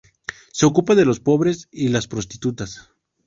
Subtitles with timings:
[0.51, 2.89] Se ocupa de los pobres y las prostitutas.